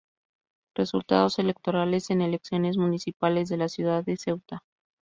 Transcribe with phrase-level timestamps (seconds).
[0.75, 4.63] Resultados electorales en elecciones municipales de la ciudad de Ceuta